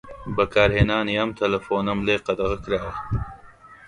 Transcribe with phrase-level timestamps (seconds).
[0.35, 2.93] بەکارهێنانی ئەم تەلەفۆنەم لێ قەدەغە کراوە.